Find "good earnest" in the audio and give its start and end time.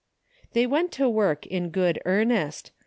1.69-2.71